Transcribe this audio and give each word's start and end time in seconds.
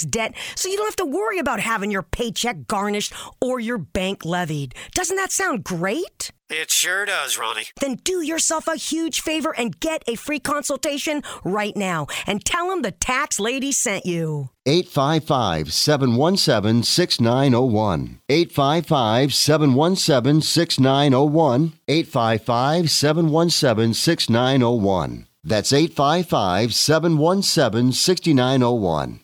debt 0.00 0.34
so 0.54 0.68
you 0.68 0.76
don't 0.76 0.86
have 0.86 0.96
to 0.96 1.04
worry 1.04 1.38
about 1.38 1.60
having 1.60 1.90
your 1.90 2.02
paycheck 2.02 2.66
garnished 2.66 3.12
or 3.40 3.60
your 3.60 3.78
bank 3.78 4.24
levied. 4.24 4.74
Doesn't 4.94 5.16
that 5.16 5.32
sound 5.32 5.64
great? 5.64 6.32
It 6.50 6.72
sure 6.72 7.04
does, 7.04 7.36
Roni. 7.36 7.70
Then 7.80 7.94
do 8.02 8.22
yourself 8.22 8.66
a 8.66 8.74
huge 8.74 9.20
favor 9.20 9.54
and 9.56 9.78
get 9.78 10.02
a 10.08 10.16
free 10.16 10.40
consultation 10.40 11.22
right 11.44 11.76
now 11.76 12.08
and 12.26 12.44
tell 12.44 12.68
them 12.68 12.82
the 12.82 12.90
tax 12.90 13.38
lady 13.38 13.70
sent 13.70 14.04
you. 14.04 14.50
855 14.66 15.72
717 15.72 16.82
6901. 16.82 18.20
855 18.28 19.32
717 19.32 20.42
6901. 20.42 21.72
855 21.86 22.90
717 22.90 23.94
6901. 23.94 25.26
That's 25.44 25.72
855 25.72 26.74
717 26.74 27.92
6901. 27.92 29.20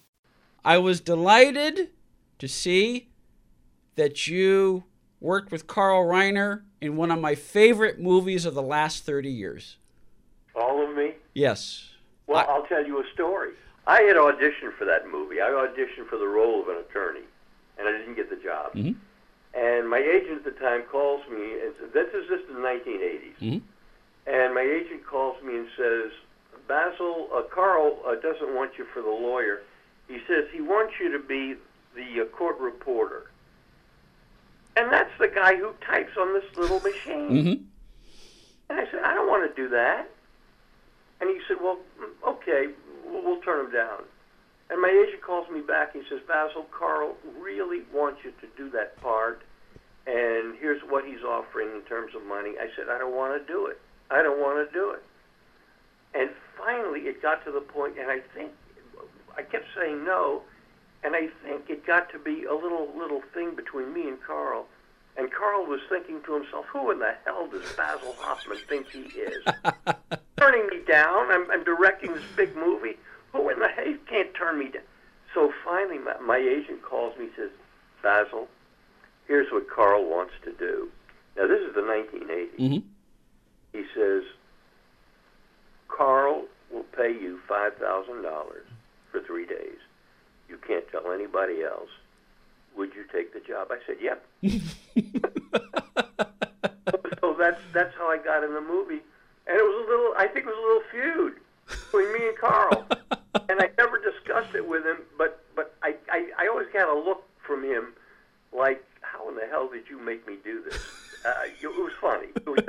I 0.67 0.79
was 0.79 1.01
delighted 1.01 1.91
to 2.41 2.49
see 2.49 3.09
that 3.95 4.27
you 4.27 4.83
worked 5.21 5.53
with 5.53 5.69
Carl 5.69 6.05
Reiner 6.05 6.63
in 6.81 6.97
one 6.97 7.13
of 7.13 7.21
my 7.21 7.37
favorite 7.37 8.01
movies 8.01 8.45
of 8.45 8.55
the 8.55 8.63
last 8.63 9.07
30 9.07 9.31
years. 9.31 9.77
All 10.57 10.83
of 10.85 10.97
me? 10.97 11.15
Yes. 11.35 11.91
Well, 12.27 12.45
I- 12.49 12.59
will 12.59 12.67
tell 12.67 12.85
you 12.85 12.99
a 12.99 13.05
story. 13.15 13.53
I 13.87 14.03
had 14.03 14.17
auditioned 14.17 14.73
for 14.77 14.85
that 14.87 15.09
movie. 15.09 15.41
I 15.41 15.51
auditioned 15.51 16.09
for 16.09 16.19
the 16.19 16.27
role 16.27 16.63
of 16.63 16.69
an 16.69 16.79
attorney, 16.79 17.23
and 17.79 17.87
I 17.87 17.93
didn't 17.93 18.17
get 18.17 18.29
the 18.29 18.35
job. 18.35 18.75
Mhm. 18.75 18.97
And 19.55 19.89
my 19.89 19.99
agent 19.99 20.45
at 20.45 20.45
the 20.45 20.61
time 20.61 20.83
calls 20.91 21.23
me, 21.29 21.61
and 21.61 21.93
this 21.93 22.13
is 22.13 22.27
just 22.27 22.49
in 22.49 22.55
the 22.57 22.61
1980s. 22.61 23.37
Mhm. 23.41 23.63
And 24.27 24.53
my 24.53 24.63
agent 24.63 25.07
calls 25.07 25.41
me 25.45 25.59
and 25.59 25.69
says, 25.77 26.11
Basil, 26.67 27.31
uh, 27.33 27.43
Carl 27.43 28.03
uh, 28.05 28.17
doesn't 28.17 28.53
want 28.53 28.77
you 28.79 28.85
for 28.87 29.01
the 29.01 29.09
lawyer. 29.09 29.63
He 30.09 30.19
says 30.27 30.45
he 30.53 30.61
wants 30.61 30.95
you 31.01 31.11
to 31.13 31.19
be 31.19 31.55
the 31.95 32.23
uh, 32.23 32.25
court 32.27 32.59
reporter. 32.59 33.31
And 34.77 34.93
that's 34.93 35.11
the 35.19 35.29
guy 35.29 35.57
who 35.57 35.73
types 35.87 36.13
on 36.19 36.35
this 36.35 36.45
little 36.57 36.81
machine. 36.81 37.31
Mhm. 37.31 37.65
And 38.69 38.81
I 38.81 38.91
said, 38.91 39.03
I 39.05 39.15
don't 39.15 39.29
want 39.29 39.49
to 39.49 39.63
do 39.63 39.69
that. 39.71 40.09
And 41.21 41.31
he 41.31 41.41
said, 41.49 41.57
Well, 41.63 41.79
mm, 41.99 42.29
okay, 42.29 42.67
we'll, 43.05 43.23
we'll 43.25 43.41
turn 43.41 43.67
him 43.67 43.73
down. 43.73 44.03
And 44.69 44.83
my 44.83 44.89
agent 44.91 45.23
calls 45.23 45.49
me 45.49 45.61
back. 45.61 45.93
He 45.95 46.03
says, 46.11 46.21
Basil, 46.27 46.67
Carl 46.77 47.17
really 47.41 47.83
wants 47.95 48.21
you 48.25 48.33
to 48.41 48.47
do 48.57 48.69
that 48.71 49.01
part, 49.01 49.43
and 50.09 50.57
here's 50.59 50.83
what 50.83 51.05
he's 51.07 51.23
offering 51.23 51.69
in 51.75 51.83
terms 51.83 52.15
of 52.17 52.25
money. 52.27 52.55
I 52.61 52.67
said, 52.77 52.89
I 52.91 52.99
don't 52.99 53.15
want 53.15 53.41
to 53.41 53.47
do 53.53 53.67
it. 53.67 53.81
I 54.11 54.23
don't 54.23 54.41
want 54.41 54.69
to 54.69 54.73
do 54.75 54.91
it. 54.91 55.03
And 56.15 56.31
finally, 56.59 57.03
it 57.03 57.23
got 57.23 57.45
to 57.45 57.53
the 57.53 57.61
point, 57.61 57.97
and 57.99 58.11
I 58.11 58.19
think 58.35 58.51
I 59.37 59.43
kept 59.43 59.67
saying 59.77 60.05
no, 60.05 60.43
and 61.05 61.15
I 61.15 61.29
think 61.45 61.69
it 61.69 61.87
got 61.87 62.11
to 62.13 62.19
be 62.19 62.45
a 62.45 62.55
little 62.55 62.89
little 62.97 63.23
thing 63.35 63.55
between 63.55 63.93
me 63.93 64.09
and 64.09 64.19
Carl. 64.23 64.67
And 65.19 65.33
Carl 65.33 65.65
was 65.67 65.81
thinking 65.89 66.23
to 66.25 66.35
himself, 66.35 66.67
"Who 66.73 66.91
in 66.91 66.99
the 66.99 67.15
hell 67.25 67.47
does 67.47 67.63
Basil 67.77 68.15
Hoffman 68.19 68.59
think 68.69 68.89
he 68.91 69.01
is? 69.01 69.45
Turning 70.39 70.67
me 70.69 70.81
down? 70.87 71.31
I'm, 71.31 71.51
I'm 71.51 71.65
directing 71.65 72.13
this 72.15 72.25
big 72.37 72.55
movie. 72.57 72.97
Who 73.33 73.49
in 73.49 73.59
the 73.59 73.69
hell 73.69 73.85
he 73.87 73.95
can't 74.09 74.35
turn 74.35 74.59
me 74.59 74.69
down?" 74.69 74.83
So 75.35 75.53
finally, 75.65 75.99
my, 75.99 76.19
my 76.21 76.39
agent 76.39 76.83
calls 76.83 77.17
me, 77.19 77.29
says, 77.37 77.51
"Basil, 78.03 78.49
here's 79.27 79.51
what 79.53 79.69
Carl 79.71 80.05
wants 80.05 80.35
to 80.45 80.53
do." 80.53 80.91
Now 81.37 81.47
this 81.47 81.61
is 81.61 81.75
the 81.75 81.83
1980s. 81.83 82.57
Mhm. 82.59 82.83
He 83.73 83.85
says, 83.95 84.23
"Carl 85.89 86.45
will 86.71 86.85
pay 86.97 87.13
you 87.13 87.39
five 87.49 87.75
thousand 87.77 88.23
dollars 88.23 88.67
three 89.27 89.47
days. 89.47 89.79
You 90.49 90.59
can't 90.67 90.85
tell 90.91 91.13
anybody 91.13 91.63
else. 91.63 91.91
Would 92.77 92.95
you 92.95 93.05
take 93.13 93.33
the 93.33 93.41
job?" 93.41 93.69
I 93.71 93.79
said, 93.87 93.97
"Yep." 94.01 94.25
so 97.21 97.35
that's 97.39 97.61
that's 97.73 97.95
how 97.97 98.09
I 98.09 98.19
got 98.19 98.43
in 98.45 98.53
the 98.55 98.61
movie, 98.61 99.01
and 99.47 99.57
it 99.57 99.63
was 99.63 99.87
a 99.87 99.91
little. 99.91 100.13
I 100.17 100.27
think 100.27 100.47
it 100.47 100.47
was 100.47 100.57
a 100.57 100.61
little 100.63 100.83
feud 100.91 101.35
between 101.67 102.13
me 102.13 102.29
and 102.29 102.37
Carl, 102.39 102.87
and 103.49 103.61
I 103.61 103.71
never 103.79 103.99
discussed 103.99 104.55
it 104.55 104.69
with 104.69 104.85
him. 104.85 104.99
But 105.19 105.43
but 105.57 105.75
I 105.83 105.97
I, 106.11 106.31
I 106.39 106.47
always 106.49 106.69
got 106.73 106.89
a 106.89 106.95
look 106.99 107.25
from 107.45 107.65
him, 107.65 107.95
like, 108.53 108.85
"How 109.01 109.29
in 109.29 109.35
the 109.35 109.47
hell 109.51 109.69
did 109.69 109.89
you 109.89 109.99
make 109.99 110.27
me 110.29 110.37
do 110.45 110.63
this?" 110.63 110.79
Uh, 111.25 111.33
it 111.61 111.67
was 111.67 111.93
funny. 112.01 112.29
It 112.37 112.47
was, 112.47 112.61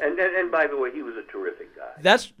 and, 0.00 0.18
and 0.18 0.34
and 0.36 0.50
by 0.50 0.66
the 0.66 0.76
way, 0.76 0.90
he 0.92 1.02
was 1.02 1.16
a 1.16 1.24
terrific 1.30 1.76
guy. 1.76 1.92
That's 2.00 2.32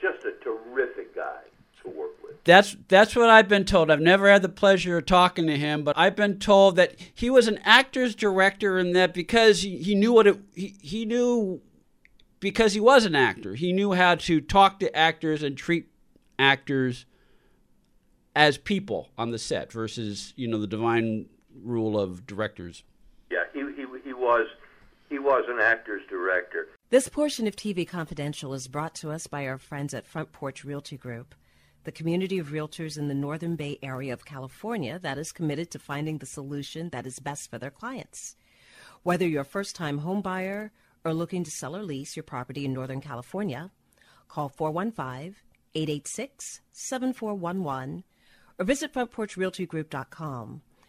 Just 0.00 0.24
a 0.24 0.32
terrific 0.42 1.14
guy 1.14 1.42
to 1.82 1.88
work 1.88 2.10
with. 2.22 2.42
That's 2.44 2.76
that's 2.88 3.14
what 3.14 3.30
I've 3.30 3.48
been 3.48 3.64
told. 3.64 3.90
I've 3.90 4.00
never 4.00 4.30
had 4.30 4.42
the 4.42 4.48
pleasure 4.48 4.98
of 4.98 5.06
talking 5.06 5.46
to 5.46 5.56
him, 5.56 5.82
but 5.84 5.98
I've 5.98 6.16
been 6.16 6.38
told 6.38 6.76
that 6.76 6.94
he 7.14 7.30
was 7.30 7.48
an 7.48 7.58
actor's 7.64 8.14
director 8.14 8.78
and 8.78 8.94
that 8.96 9.12
because 9.14 9.62
he, 9.62 9.78
he 9.78 9.94
knew 9.94 10.12
what 10.12 10.26
it 10.26 10.38
he, 10.54 10.76
he 10.80 11.04
knew 11.04 11.60
because 12.40 12.74
he 12.74 12.80
was 12.80 13.04
an 13.04 13.14
actor, 13.14 13.54
he 13.54 13.72
knew 13.72 13.92
how 13.92 14.14
to 14.14 14.40
talk 14.40 14.80
to 14.80 14.96
actors 14.96 15.42
and 15.42 15.56
treat 15.56 15.88
actors 16.38 17.04
as 18.34 18.56
people 18.56 19.08
on 19.18 19.32
the 19.32 19.38
set 19.38 19.72
versus, 19.72 20.32
you 20.36 20.46
know, 20.46 20.58
the 20.58 20.66
divine 20.66 21.26
rule 21.62 21.98
of 21.98 22.26
directors. 22.26 22.84
Yeah, 23.30 23.44
he 23.52 23.60
he 23.74 23.84
he 24.04 24.12
was 24.12 24.46
he 25.08 25.18
was 25.18 25.44
an 25.48 25.58
actor's 25.60 26.02
director. 26.08 26.68
This 26.90 27.08
portion 27.08 27.46
of 27.46 27.56
TV 27.56 27.86
Confidential 27.86 28.54
is 28.54 28.68
brought 28.68 28.94
to 28.96 29.10
us 29.10 29.26
by 29.26 29.46
our 29.46 29.58
friends 29.58 29.92
at 29.92 30.06
Front 30.06 30.32
Porch 30.32 30.64
Realty 30.64 30.96
Group, 30.96 31.34
the 31.88 31.92
community 31.92 32.38
of 32.38 32.48
realtors 32.48 32.98
in 32.98 33.08
the 33.08 33.14
Northern 33.14 33.56
Bay 33.56 33.78
area 33.82 34.12
of 34.12 34.26
California 34.26 34.98
that 34.98 35.16
is 35.16 35.32
committed 35.32 35.70
to 35.70 35.78
finding 35.78 36.18
the 36.18 36.26
solution 36.26 36.90
that 36.90 37.06
is 37.06 37.18
best 37.18 37.48
for 37.48 37.56
their 37.56 37.70
clients. 37.70 38.36
Whether 39.04 39.26
you're 39.26 39.40
a 39.40 39.54
first 39.56 39.74
time 39.74 39.96
home 39.96 40.20
buyer 40.20 40.70
or 41.02 41.14
looking 41.14 41.44
to 41.44 41.50
sell 41.50 41.74
or 41.74 41.82
lease 41.82 42.14
your 42.14 42.24
property 42.24 42.66
in 42.66 42.74
Northern 42.74 43.00
California, 43.00 43.70
call 44.28 44.50
415 44.50 45.36
886 45.74 46.60
7411 46.72 48.04
or 48.58 48.64
visit 48.66 48.92
frontporchrealtygroup.com 48.92 50.60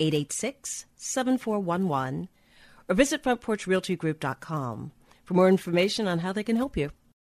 886 0.00 0.86
7411 0.96 2.28
or 2.88 2.94
visit 2.94 3.22
frontporchrealtygroup.com 3.22 4.92
for 5.24 5.34
more 5.34 5.48
information 5.48 6.08
on 6.08 6.18
how 6.18 6.32
they 6.32 6.42
can 6.42 6.56
help 6.56 6.76
you. 6.76 6.90